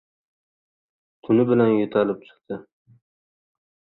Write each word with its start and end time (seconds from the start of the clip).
Tuni 1.27 1.43
bilan 1.51 1.69
yo‘talib 1.75 2.25
chiqdi 2.29 2.59